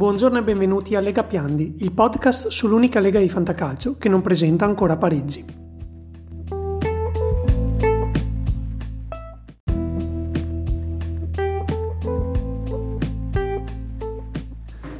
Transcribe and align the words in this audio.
Buongiorno 0.00 0.38
e 0.38 0.42
benvenuti 0.42 0.94
a 0.94 1.00
Lega 1.00 1.24
Piandi, 1.24 1.74
il 1.80 1.92
podcast 1.92 2.48
sull'unica 2.48 3.00
lega 3.00 3.20
di 3.20 3.28
fantacalcio 3.28 3.96
che 3.98 4.08
non 4.08 4.22
presenta 4.22 4.64
ancora 4.64 4.96
pareggi. 4.96 5.44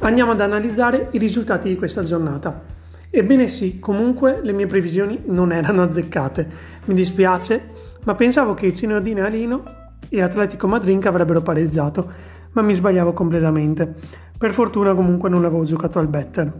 Andiamo 0.01 0.33
ad 0.33 0.39
analizzare 0.39 1.07
i 1.13 1.17
risultati 1.17 1.67
di 1.67 1.77
questa 1.77 2.03
giornata. 2.03 2.61
Ebbene 3.09 3.47
sì, 3.47 3.79
comunque 3.79 4.39
le 4.43 4.53
mie 4.53 4.67
previsioni 4.67 5.19
non 5.25 5.51
erano 5.51 5.81
azzeccate. 5.81 6.47
Mi 6.85 6.93
dispiace, 6.93 7.71
ma 8.03 8.13
pensavo 8.13 8.53
che 8.53 8.71
Cino 8.71 9.01
di 9.01 9.19
Alino 9.19 9.63
e 10.09 10.21
Atletico 10.21 10.67
Madrid 10.67 11.03
avrebbero 11.07 11.41
pareggiato 11.41 12.30
ma 12.53 12.61
mi 12.61 12.73
sbagliavo 12.73 13.13
completamente. 13.13 13.93
Per 14.37 14.53
fortuna 14.53 14.93
comunque 14.93 15.29
non 15.29 15.45
avevo 15.45 15.63
giocato 15.63 15.99
al 15.99 16.07
better. 16.07 16.51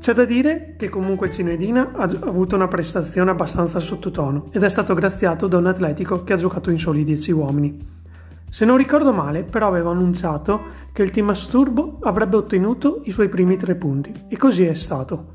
C'è 0.00 0.14
da 0.14 0.24
dire 0.24 0.74
che 0.78 0.88
comunque 0.88 1.26
il 1.26 1.32
Cinuedina 1.34 1.92
ha 1.94 2.04
avuto 2.04 2.56
una 2.56 2.68
prestazione 2.68 3.30
abbastanza 3.30 3.80
sottotono 3.80 4.48
ed 4.50 4.62
è 4.62 4.68
stato 4.70 4.94
graziato 4.94 5.46
da 5.46 5.58
un 5.58 5.66
atletico 5.66 6.24
che 6.24 6.32
ha 6.32 6.36
giocato 6.36 6.70
in 6.70 6.78
soli 6.78 7.04
10 7.04 7.32
uomini. 7.32 7.88
Se 8.48 8.64
non 8.64 8.78
ricordo 8.78 9.12
male, 9.12 9.42
però 9.42 9.68
avevo 9.68 9.90
annunciato 9.90 10.62
che 10.92 11.02
il 11.02 11.10
team 11.10 11.28
Asturbo 11.28 11.98
avrebbe 12.00 12.36
ottenuto 12.36 13.02
i 13.04 13.10
suoi 13.10 13.28
primi 13.28 13.56
tre 13.56 13.74
punti 13.74 14.12
e 14.28 14.36
così 14.38 14.64
è 14.64 14.74
stato. 14.74 15.34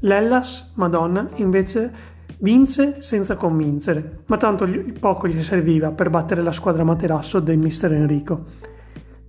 L'Ellas, 0.00 0.70
Madonna, 0.74 1.28
invece 1.34 1.90
vince 2.38 3.00
senza 3.00 3.34
convincere, 3.34 4.20
ma 4.26 4.36
tanto 4.36 4.68
poco 5.00 5.26
gli 5.26 5.42
serviva 5.42 5.90
per 5.90 6.08
battere 6.08 6.42
la 6.42 6.52
squadra 6.52 6.84
materasso 6.84 7.40
del 7.40 7.58
mister 7.58 7.92
Enrico 7.92 8.72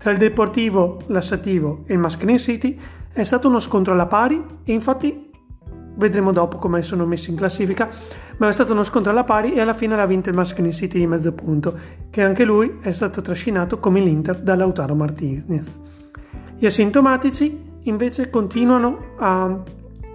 tra 0.06 0.14
il 0.14 0.20
Deportivo 0.20 1.00
Lassativo 1.08 1.82
e 1.88 1.94
il 1.94 2.00
Mascarin 2.00 2.38
City 2.38 2.80
è 3.12 3.24
stato 3.24 3.48
uno 3.48 3.58
scontro 3.58 3.92
alla 3.92 4.06
pari 4.06 4.40
e 4.64 4.72
infatti 4.72 5.32
vedremo 5.96 6.32
dopo 6.32 6.58
come 6.58 6.84
sono 6.84 7.08
messi 7.08 7.32
in 7.32 7.36
classifica, 7.36 7.90
ma 8.38 8.48
è 8.48 8.52
stato 8.52 8.74
uno 8.74 8.84
scontro 8.84 9.12
alla 9.12 9.24
pari 9.24 9.54
e 9.54 9.62
alla 9.62 9.74
fine 9.74 9.96
l'ha 9.96 10.06
vinto 10.06 10.30
il 10.30 10.36
Mascarin 10.36 10.72
City 10.72 11.00
di 11.00 11.08
mezzo 11.08 11.32
punto, 11.32 11.76
che 12.12 12.22
anche 12.22 12.44
lui 12.44 12.78
è 12.82 12.92
stato 12.92 13.22
trascinato 13.22 13.80
come 13.80 14.00
l'Inter 14.00 14.38
da 14.42 14.54
Lautaro 14.54 14.94
Martinez. 14.94 15.80
Gli 16.56 16.68
asintomatici 16.68 17.80
invece 17.86 18.30
continuano 18.30 19.16
a, 19.18 19.60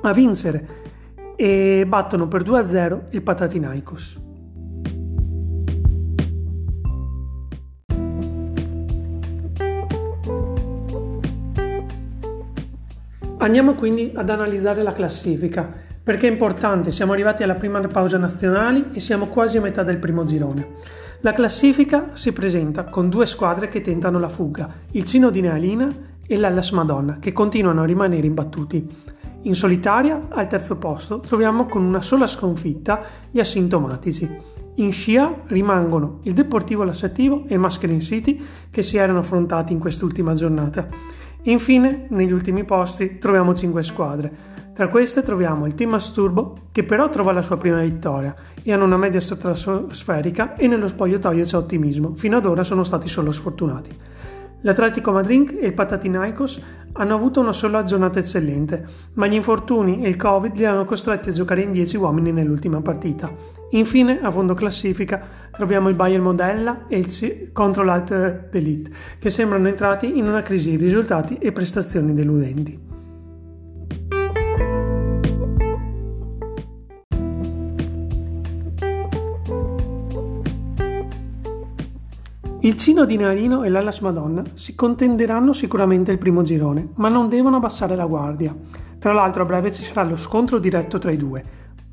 a 0.02 0.12
vincere 0.12 0.68
e 1.34 1.84
battono 1.84 2.28
per 2.28 2.44
2-0 2.44 3.06
il 3.10 3.22
Patatinaikos. 3.22 4.28
Andiamo 13.42 13.72
quindi 13.74 14.12
ad 14.14 14.28
analizzare 14.28 14.82
la 14.82 14.92
classifica, 14.92 15.72
perché 16.02 16.28
è 16.28 16.30
importante, 16.30 16.90
siamo 16.90 17.12
arrivati 17.12 17.42
alla 17.42 17.54
prima 17.54 17.80
pausa 17.80 18.18
nazionali 18.18 18.90
e 18.92 19.00
siamo 19.00 19.28
quasi 19.28 19.56
a 19.56 19.62
metà 19.62 19.82
del 19.82 19.96
primo 19.96 20.24
girone. 20.24 20.74
La 21.20 21.32
classifica 21.32 22.10
si 22.12 22.32
presenta 22.32 22.84
con 22.84 23.08
due 23.08 23.24
squadre 23.24 23.68
che 23.68 23.80
tentano 23.80 24.18
la 24.18 24.28
fuga, 24.28 24.68
il 24.90 25.06
Cino 25.06 25.30
di 25.30 25.40
Nealina 25.40 25.90
e 26.26 26.36
l'Ellas 26.36 26.70
Madonna, 26.72 27.16
che 27.18 27.32
continuano 27.32 27.80
a 27.80 27.86
rimanere 27.86 28.26
imbattuti. 28.26 28.86
In 29.44 29.54
solitaria, 29.54 30.26
al 30.28 30.46
terzo 30.46 30.76
posto, 30.76 31.20
troviamo 31.20 31.64
con 31.64 31.82
una 31.82 32.02
sola 32.02 32.26
sconfitta 32.26 33.00
gli 33.30 33.40
asintomatici. 33.40 34.28
In 34.74 34.92
scia 34.92 35.34
rimangono 35.46 36.20
il 36.24 36.34
Deportivo 36.34 36.84
Lassativo 36.84 37.44
e 37.48 37.54
il 37.54 37.60
Mascarin 37.60 38.00
City 38.00 38.38
che 38.70 38.82
si 38.82 38.98
erano 38.98 39.20
affrontati 39.20 39.72
in 39.72 39.78
quest'ultima 39.78 40.34
giornata. 40.34 40.86
Infine, 41.44 42.06
negli 42.08 42.32
ultimi 42.32 42.64
posti, 42.64 43.18
troviamo 43.18 43.54
5 43.54 43.82
squadre. 43.82 44.32
Tra 44.74 44.88
queste 44.88 45.22
troviamo 45.22 45.66
il 45.66 45.74
team 45.74 45.94
Asturbo, 45.94 46.68
che 46.72 46.84
però 46.84 47.08
trova 47.08 47.32
la 47.32 47.42
sua 47.42 47.56
prima 47.56 47.80
vittoria 47.80 48.34
e 48.62 48.72
hanno 48.72 48.84
una 48.84 48.96
media 48.96 49.20
stratosferica 49.20 50.56
e 50.56 50.66
nello 50.66 50.86
spogliatoio 50.86 51.44
c'è 51.44 51.56
ottimismo. 51.56 52.14
Fino 52.14 52.36
ad 52.36 52.46
ora 52.46 52.62
sono 52.62 52.84
stati 52.84 53.08
solo 53.08 53.32
sfortunati. 53.32 53.90
L'Atletico 54.62 55.10
Madrid 55.10 55.56
e 55.58 55.68
il 55.68 55.74
Patatinaikos 55.74 56.60
hanno 56.92 57.14
avuto 57.14 57.40
una 57.40 57.52
sola 57.52 57.82
giornata 57.82 58.18
eccellente, 58.18 58.84
ma 59.14 59.26
gli 59.26 59.34
infortuni 59.34 60.02
e 60.02 60.08
il 60.08 60.16
Covid 60.16 60.54
li 60.56 60.66
hanno 60.66 60.84
costretti 60.84 61.30
a 61.30 61.32
giocare 61.32 61.62
in 61.62 61.72
10 61.72 61.96
uomini 61.96 62.30
nell'ultima 62.30 62.82
partita. 62.82 63.32
Infine, 63.70 64.20
a 64.20 64.30
fondo 64.30 64.52
classifica, 64.54 65.20
troviamo 65.50 65.88
il 65.88 65.94
Bayern 65.94 66.22
Modella 66.22 66.86
e 66.88 66.98
il 66.98 67.06
C- 67.06 67.52
contro 67.52 67.84
l'Alt 67.84 68.48
Elite, 68.50 68.90
che 69.18 69.30
sembrano 69.30 69.68
entrati 69.68 70.18
in 70.18 70.26
una 70.26 70.42
crisi 70.42 70.70
di 70.70 70.76
risultati 70.76 71.38
e 71.38 71.52
prestazioni 71.52 72.12
deludenti. 72.12 72.89
Il 82.62 82.76
Cino 82.76 83.06
di 83.06 83.16
Narino 83.16 83.62
e 83.62 83.70
l'Allas 83.70 84.00
Madonna 84.00 84.44
si 84.52 84.74
contenderanno 84.74 85.54
sicuramente 85.54 86.12
il 86.12 86.18
primo 86.18 86.42
girone, 86.42 86.90
ma 86.96 87.08
non 87.08 87.30
devono 87.30 87.56
abbassare 87.56 87.96
la 87.96 88.04
guardia. 88.04 88.54
Tra 88.98 89.14
l'altro 89.14 89.44
a 89.44 89.46
breve 89.46 89.72
ci 89.72 89.82
sarà 89.82 90.02
lo 90.02 90.14
scontro 90.14 90.58
diretto 90.58 90.98
tra 90.98 91.10
i 91.10 91.16
due, 91.16 91.42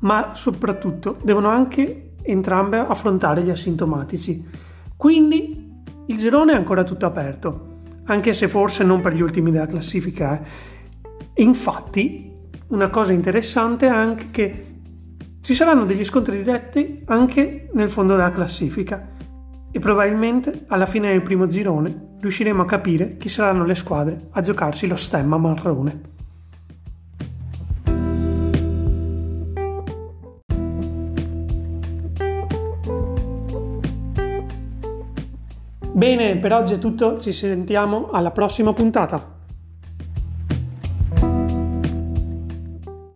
ma 0.00 0.32
soprattutto 0.34 1.16
devono 1.22 1.48
anche 1.48 2.16
entrambe 2.20 2.76
affrontare 2.76 3.42
gli 3.42 3.48
asintomatici. 3.48 4.46
Quindi 4.94 5.72
il 6.04 6.16
girone 6.18 6.52
è 6.52 6.56
ancora 6.56 6.84
tutto 6.84 7.06
aperto, 7.06 7.78
anche 8.04 8.34
se 8.34 8.46
forse 8.46 8.84
non 8.84 9.00
per 9.00 9.14
gli 9.14 9.22
ultimi 9.22 9.50
della 9.50 9.66
classifica. 9.66 10.38
Eh. 10.38 11.42
Infatti, 11.42 12.30
una 12.68 12.90
cosa 12.90 13.14
interessante 13.14 13.86
è 13.86 13.90
anche 13.90 14.26
che 14.30 14.64
ci 15.40 15.54
saranno 15.54 15.86
degli 15.86 16.04
scontri 16.04 16.36
diretti 16.36 17.04
anche 17.06 17.70
nel 17.72 17.88
fondo 17.88 18.16
della 18.16 18.30
classifica 18.30 19.16
e 19.70 19.78
probabilmente 19.78 20.64
alla 20.68 20.86
fine 20.86 21.10
del 21.10 21.22
primo 21.22 21.46
girone 21.46 22.16
riusciremo 22.20 22.62
a 22.62 22.66
capire 22.66 23.16
chi 23.16 23.28
saranno 23.28 23.64
le 23.64 23.74
squadre 23.74 24.28
a 24.30 24.40
giocarsi 24.40 24.86
lo 24.86 24.96
stemma 24.96 25.36
marrone. 25.38 26.16
Bene, 35.92 36.36
per 36.36 36.52
oggi 36.52 36.74
è 36.74 36.78
tutto, 36.78 37.18
ci 37.18 37.32
sentiamo 37.32 38.10
alla 38.10 38.30
prossima 38.30 38.72
puntata. 38.72 39.37